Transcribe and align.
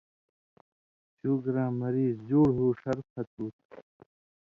شُوگراں 1.17 1.71
مریض 1.81 2.15
جُوڑ 2.27 2.49
ہو 2.57 2.67
ݜرپھت 2.81 3.27
ہوتُھو۔ 3.37 3.77